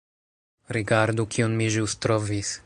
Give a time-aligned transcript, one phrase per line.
[0.77, 2.59] Rigardu kiun mi ĵus trovis